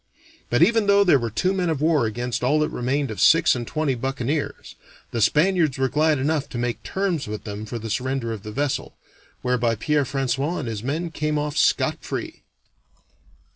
But 0.49 0.63
even 0.63 0.87
though 0.87 1.03
there 1.03 1.19
were 1.19 1.29
two 1.29 1.53
men 1.53 1.69
of 1.69 1.79
war 1.79 2.07
against 2.07 2.43
all 2.43 2.57
that 2.61 2.69
remained 2.69 3.11
of 3.11 3.21
six 3.21 3.53
and 3.53 3.67
twenty 3.67 3.93
buccaneers, 3.93 4.73
the 5.11 5.21
Spaniards 5.21 5.77
were 5.77 5.89
glad 5.89 6.17
enough 6.17 6.49
to 6.49 6.57
make 6.57 6.81
terms 6.81 7.27
with 7.27 7.43
them 7.43 7.67
for 7.67 7.77
the 7.77 7.87
surrender 7.91 8.33
of 8.33 8.41
the 8.41 8.51
vessel, 8.51 8.95
whereby 9.43 9.75
Pierre 9.75 10.03
François 10.05 10.57
and 10.59 10.67
his 10.67 10.81
men 10.81 11.11
came 11.11 11.37
off 11.37 11.55
scot 11.55 11.99
free. 12.01 12.41